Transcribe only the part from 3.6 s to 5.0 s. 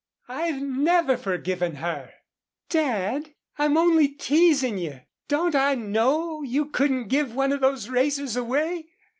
only teasing